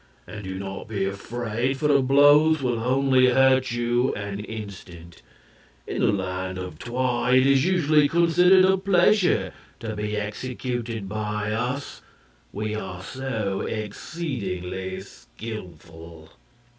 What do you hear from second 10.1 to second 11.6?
executed by